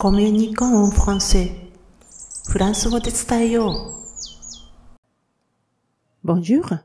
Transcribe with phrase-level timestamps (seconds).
[0.00, 1.50] コミュニコンフランセ
[2.48, 3.96] フランス語で伝えよ
[6.24, 6.24] う。
[6.24, 6.84] Bonjour!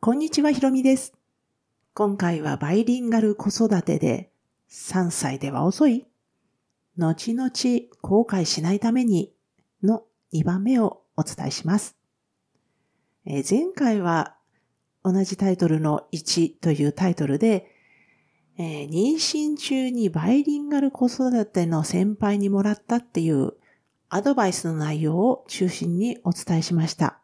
[0.00, 1.12] こんにちは、ひろみです。
[1.94, 4.32] 今回はバイリンガル子育てで
[4.72, 6.08] 3歳では遅い
[6.96, 7.48] 後々
[8.02, 9.32] 後悔しないために
[9.84, 10.02] の
[10.32, 11.96] 2番目をお伝えします。
[13.24, 14.34] え前回は
[15.04, 17.77] 同じタイトルの1というタイトルで
[18.60, 23.52] えー、妊娠中にバイリンガル子育ての先輩にもらったっていう
[24.08, 27.20] アドバイスの内容を中心にお伝えしました。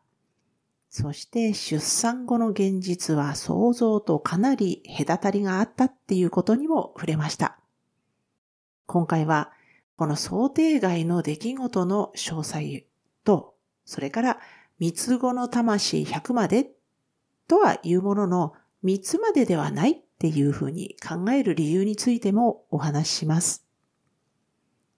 [0.90, 7.58] そして出産後の現実は想像とかなり隔たりがあったっていうことにも触れました。
[8.86, 9.50] 今回は
[9.96, 12.86] この想定外の出来事の詳細
[13.24, 14.38] と、それから
[14.78, 16.70] 三つ子の魂100まで
[17.48, 18.52] とは言うものの
[18.84, 23.66] 三つまでではないっていうふうに考える理由についてもお話しします。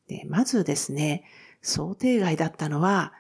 [0.07, 1.25] でまずですね、
[1.63, 3.13] 想定外だったのは、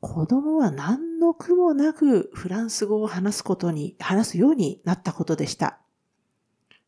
[0.00, 5.78] 子供は何の苦もなくフランス語を話すことに、話すようになったことでした。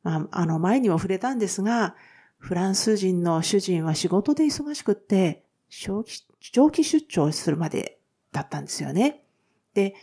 [0.03, 1.95] まあ、あの前にも触れたんですが、
[2.37, 8.01] フランス人の主人は仕事で忙しくって、長期長期出張するまで
[8.33, 9.23] だったんですよね。
[9.75, 9.95] で、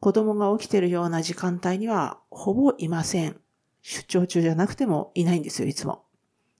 [0.00, 3.43] 子供が起きてるような時間帯にはほぼいません。
[3.84, 6.06] 出張中じゃなくてもいないんですよ、いつも。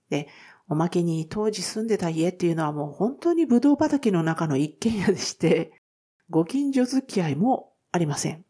[0.09, 0.29] で、
[0.69, 5.81] おまけに当時住んでた家っていうのはもう本当にブドウ畑の中の一軒家でして、
[6.29, 8.45] ご近所付き合いもありません。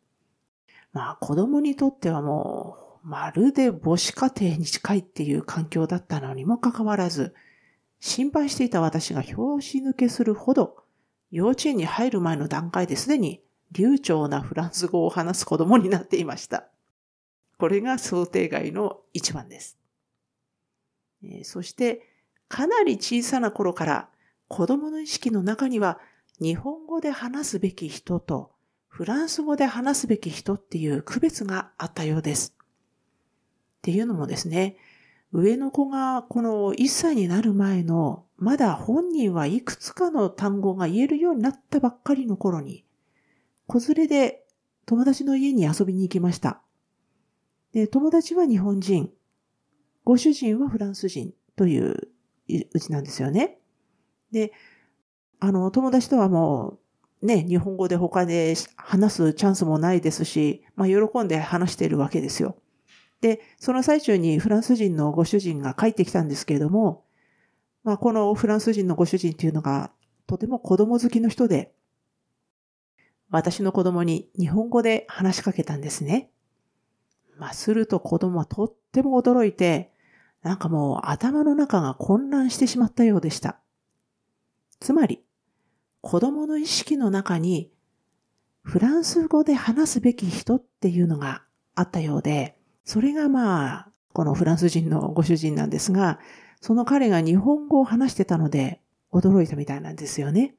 [0.91, 7.33] まあ子供にとってはもうまるで母子家庭に近いっていう環境だったのにもかかわらず、
[8.01, 10.83] 心配していた私が拍子抜けするほど、
[11.31, 16.67] 幼稚園に入る前の段階ですでに流暢なフランス語を話す子供になっていました。
[17.57, 19.77] これが想定外の一番です。
[21.43, 22.01] そして、
[22.47, 24.09] かなり小さな頃から
[24.47, 25.99] 子供の意識の中には
[26.39, 28.51] 日本語で話すべき人と
[28.87, 32.55] フランス語で話すべき人っていう区別があったようです。
[32.57, 34.77] っていうのもですね、
[35.31, 42.85] 上の子がこの1歳になる前のまだ本人はいくつかの単語が言えるようになったばっかりの頃に、
[43.67, 44.45] 子連れで
[44.85, 46.61] 友達の家に遊びに行きました。
[47.75, 49.11] で、友達は日本人、
[50.05, 52.07] ご主人はフランス人という
[52.71, 53.57] うちなんですよね。
[54.31, 54.53] で、
[55.41, 56.79] あの、友達とはも
[57.21, 62.55] う、ね、日本語で他で話すチャンスもないですし、まあ、喜んで話しているわけですよ。
[63.19, 67.03] で、その最中にフランス人のご主人が帰ってきたんですけれども、
[67.83, 69.91] まあ、このフランス人のご主人っていうのが、
[70.27, 71.73] とても子供好きの人で、
[73.31, 76.31] 私の子供に日本語で話しかけたんですね。
[77.37, 79.91] まあ、すると子供はとっても驚いて、
[80.41, 83.59] なんかもう頭の中が混乱してしまったようでした。
[84.79, 85.23] つまり、
[86.01, 87.71] 子供の意識の中に、
[88.61, 91.43] フランス語で話すべき人っていうのが
[91.75, 96.19] あったようで、それがまあ、このフランス人のご主人なんですが、
[96.61, 98.81] その彼が日本語を話してたので、
[99.11, 100.55] 驚いたみたいなんですよね。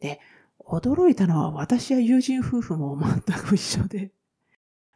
[0.00, 0.20] で、
[0.60, 4.10] 驚いたのは私や友人夫婦も全く一緒で、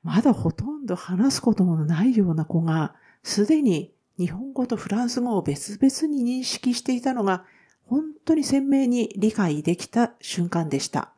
[0.06, 2.94] まだほとんど話すこともないような子が、
[3.24, 7.44] すでに日本語とフランス語を別々に認識していたのが、
[7.86, 11.12] 本当に鮮明に理解できた瞬間でした。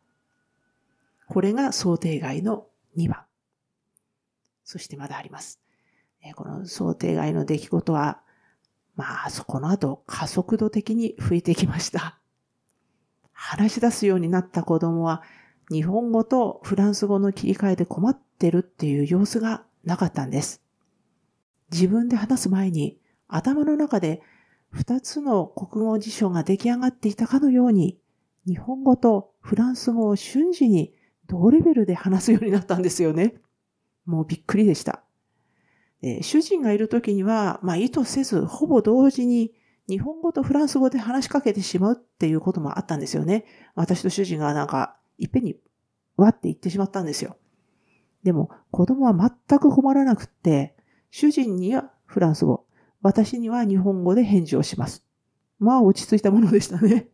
[1.26, 2.66] これが想定外の
[2.96, 3.24] 2番。
[4.64, 5.60] そしてまだあります。
[6.34, 8.22] この想定外の出来事は、
[8.96, 12.18] まあ、そこの後加速度的に増えてきました。
[13.34, 15.22] 話し出すようになった子供は、
[15.70, 20.62] 日本語とフランス語の切り替えで困ってるっていう様子がなかったんです。
[21.70, 24.22] 自分で話す前に頭の中で
[24.70, 27.98] 二つの国語辞書が出来上がっていたかのように、
[28.46, 30.94] 日本語とフランス語を瞬時に
[31.26, 33.34] 同レベルで話すようになったんですよね。
[34.06, 35.02] もうびっくりでした。
[36.00, 39.52] で主人がいる時には、まあ意図せず、ほぼ同時に
[39.88, 43.46] 日本語とフランス語で話しかけてしまうっていうこともあったんですよね。
[43.74, 45.56] 私と主人がなんかいっぺんに
[46.16, 47.36] わって言ってしまったんですよ。
[48.28, 49.14] でも子供は
[49.48, 50.76] 全く困らなくって、
[51.10, 52.66] 主人にはフランス語、
[53.00, 55.02] 私には日本語で返事をします。
[55.58, 57.08] まあ落ち着いたものでしたね。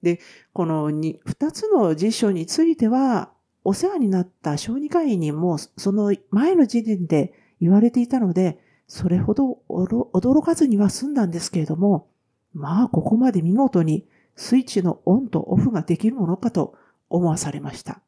[0.00, 0.20] で、
[0.52, 3.32] この二つの辞書については、
[3.64, 12.06] お世話になった小児科医にもその前の時点で言われていたので、それほど驚かずには済んだんですけれども、
[12.54, 16.76] まあここまで見事にスイッチのオンとオフができるものかと
[17.08, 18.00] 思わされました。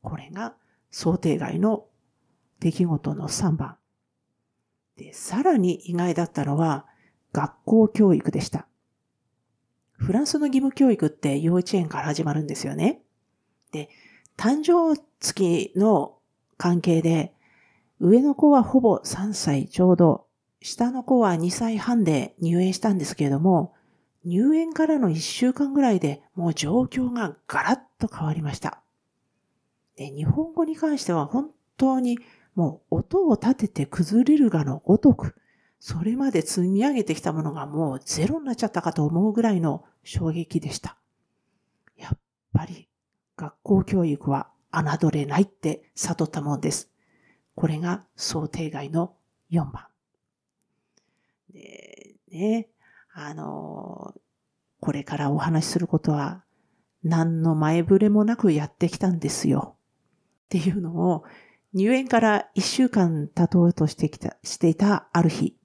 [0.00, 0.54] これが
[0.96, 1.86] 想定外の
[2.60, 3.76] 出来事の3番。
[4.96, 6.86] で、さらに意外だったのは
[7.32, 8.68] 学校教育でした。
[9.96, 13.02] フランスの義務教育って幼稚園から始まるんですよね。
[13.72, 13.88] で、
[14.36, 16.16] 誕生月の
[16.58, 17.34] 関係で、
[17.98, 20.28] 上の子はほぼ3歳ちょうど、
[20.62, 23.74] 下の子は2歳半で入園したんですけれども、
[24.24, 28.83] 入園からの1週間ぐらいでもう状況がガラッと変わりました。
[29.96, 32.18] で日本語に関しては本当に
[32.54, 35.36] もう音を立てて崩れるがのごとく、
[35.80, 40.96] それまで積み上げてきたものがもうゼロになっちゃったかと思うぐらいの衝撃でした。
[41.96, 42.18] やっ
[42.52, 42.88] ぱり
[43.36, 46.90] 学校教育は侮れないって悟ったもんです。
[47.54, 49.14] これが想定外の
[49.50, 49.86] 4番。
[51.52, 52.68] で、ね、
[53.12, 54.14] あの、
[54.80, 56.44] これからお話しすることは
[57.02, 59.73] 何の前触れもなくやってきたんですよ。
[60.44, 61.24] っていうのを
[61.72, 65.56] 入園から1週間経とうとしてきた、していたある日。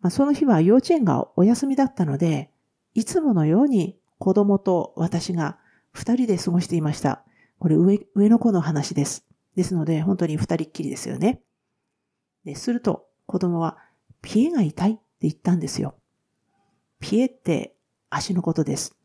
[0.00, 2.50] まあ、その日は幼稚園がお休みだったので、
[2.94, 5.58] いつものように子供と私が
[5.92, 7.22] 二人で過ごしていました。
[7.58, 9.26] これ上、上の子の話です。
[9.54, 11.42] ですので、本当に二人っきりですよね。
[12.44, 13.76] で、すると、子供は、
[14.22, 15.94] ピエが痛いって言ったんですよ。
[16.98, 17.76] ピエって
[18.08, 18.96] 足のことです。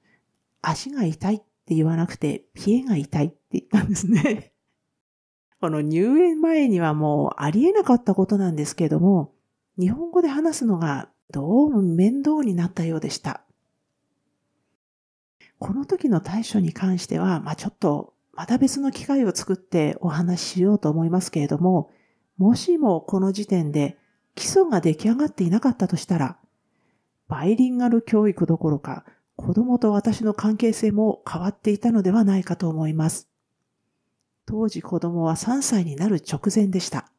[0.62, 4.54] 足が痛いって言わなくて、ピエが痛いって言ったんですね。
[5.59, 9.33] この入園前にはもうありえなかったことなんですけれども、
[9.80, 13.42] 日本語で話すのがどうも面倒になったようでした。
[15.59, 21.89] この時の対処に関しては、まあちょっとまた別の機会を作ってお話ししようと思いますけれども、
[22.38, 23.98] もしもこの時点で
[24.36, 26.38] 基礎が出来上がっていなかったとしたら、
[27.27, 29.06] バイリンガル教育どころか、
[29.36, 33.26] 子供と私の関係性も変わっていたのではないかと思います。
[34.48, 37.12] 当時子供は3歳になる直前でした。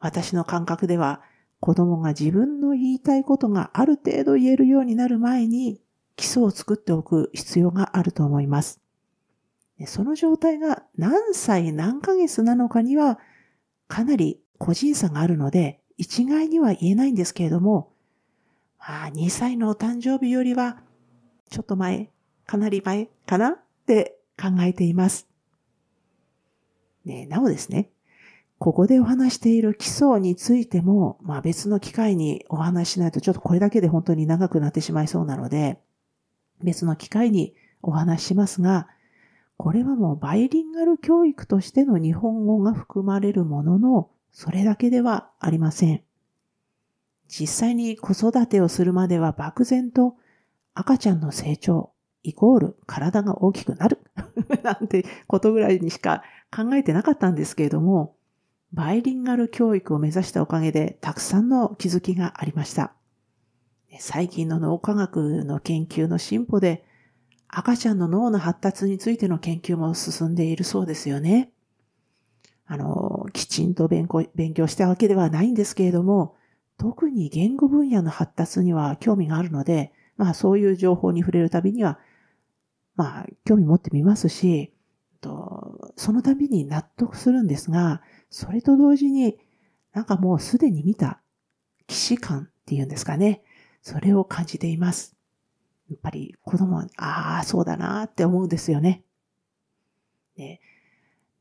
[0.00, 1.22] 私の感覚では、
[1.60, 5.80] 子供が自分の言いたいことがある程度言えるようになる前に、
[6.16, 8.80] 基礎を作っておく必要があると思います。
[9.86, 13.20] その状態が何歳何ヶ月なのかには
[13.86, 17.92] かなり個人差があるので一概には言えないんですけれども、
[18.78, 20.78] まあ2歳のお誕生日よりは
[21.50, 22.10] ちょっと前、
[22.46, 25.28] かなり前かなって考えています。
[27.08, 27.90] ねなおですね、
[28.58, 35.78] ここでお話している基礎についても、まあ別の機会にお話しないとちょっとこれだけで本当に長くなってしまいそうなので、
[36.62, 38.88] 別の機会にお話しますが、
[39.56, 46.02] これはもうバイリンガル教育としての日本語が含まれるものの、それだけではありません。
[47.28, 50.16] 実際に子育てをするまでは漠然と
[50.74, 53.98] 赤ちゃんの成長イコール体が大きくなる
[54.62, 56.22] なんてことぐらいにしか
[56.54, 58.16] 考えてなかったんですけれども、
[58.72, 62.92] バイリンガル教育を目指したおかげでたくさんの気づきがありました。
[63.98, 66.84] 最近の脳科学の研究の進歩で
[67.48, 71.50] 赤ちゃんの脳の発達についての研究も進んでいるそうですよね。
[72.66, 76.36] あの、きちんと勉強したわけではないんですけれども、
[76.76, 81.98] 特に言語分野の発達には興味があるので、まあそういう情報に触れるたびには、
[82.94, 84.72] まあ興味持ってみますし、
[85.98, 89.36] そのたびに納得するんですが、それと同時に
[89.92, 91.20] なんかもうすでに見た
[91.88, 93.42] 既視感っていうんですかね。
[93.82, 95.16] それを感じています。
[95.90, 99.02] やっぱり子供は、ああ、そうだなって思うんですよね。
[100.36, 100.60] で、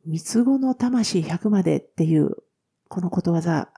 [0.06, 2.38] 三つ子の魂100までっていう、
[2.88, 3.70] このことわざ、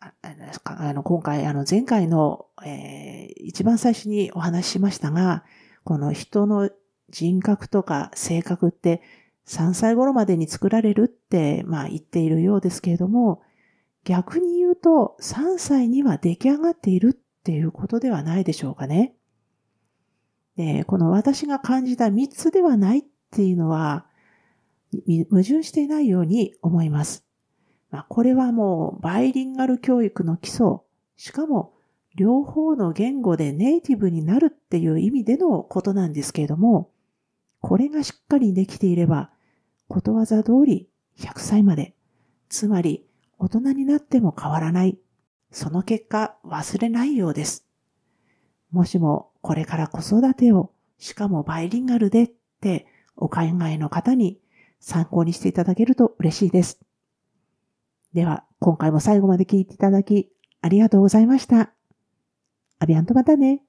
[0.00, 5.44] あの、今回、あの、前回の、えー、一番最初にお話ししましたが、
[5.82, 6.68] この人の
[7.08, 9.00] 人格とか性格って
[9.46, 13.42] 3歳頃までに作られるって、まあ言っているようですけれども、
[14.04, 19.14] 逆に言うと3歳には出来上がっているっていうことではないでしょうかね。
[20.56, 24.06] で、この私が感じた3つではないっていうのは、
[25.30, 27.24] 矛盾していないように思います。
[27.90, 30.66] まあ、これはもうバイリンガル教育の基礎、
[31.16, 31.74] しかも
[32.16, 36.90] 両方の言語でネイティブになるっていう意味でのことなんですけれども、
[37.64, 39.30] これがしっかりできていれば、
[39.88, 41.94] ことわざ通り100歳まで、
[42.50, 43.06] つまり
[43.38, 44.98] 大人になっても変わらない。
[45.50, 47.66] その結果忘れないようです。
[48.70, 52.30] もしもこれから子育てを、しかもバイリンガルでっ
[52.60, 54.38] てお考えの方に
[54.78, 56.80] 参考にしていただけると嬉しいです。
[58.12, 60.30] では、今回も最後まで聞いていただき
[60.60, 61.72] ありがとうございました。
[62.78, 63.62] アビアンとまたね。